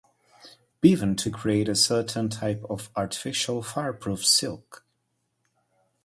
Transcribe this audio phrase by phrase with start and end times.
[0.81, 4.83] Bevan to create a certain type of artificial fireproof silk.